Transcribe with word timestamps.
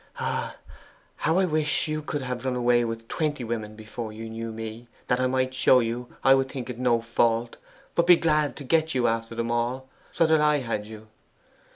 Ah, 0.17 0.55
how 1.17 1.37
I 1.37 1.45
wish 1.45 1.87
you 1.87 2.01
could 2.01 2.23
have 2.23 2.43
run 2.43 2.55
away 2.55 2.83
with 2.83 3.07
twenty 3.07 3.43
women 3.43 3.75
before 3.75 4.11
you 4.11 4.31
knew 4.31 4.51
me, 4.51 4.87
that 5.05 5.19
I 5.19 5.27
might 5.27 5.53
show 5.53 5.79
you 5.79 6.07
I 6.23 6.33
would 6.33 6.49
think 6.49 6.71
it 6.71 6.79
no 6.79 7.01
fault, 7.01 7.57
but 7.93 8.07
be 8.07 8.15
glad 8.17 8.55
to 8.55 8.63
get 8.63 8.95
you 8.95 9.05
after 9.05 9.35
them 9.35 9.51
all, 9.51 9.89
so 10.11 10.25
that 10.25 10.41
I 10.41 10.57
had 10.57 10.87
you! 10.87 11.07